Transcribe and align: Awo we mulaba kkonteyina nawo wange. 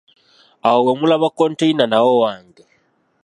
Awo 0.67 0.79
we 0.85 0.91
mulaba 0.99 1.27
kkonteyina 1.31 1.85
nawo 1.91 2.11
wange. 2.23 2.63